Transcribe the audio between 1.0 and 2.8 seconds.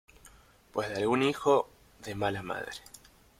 hijo de mala madre.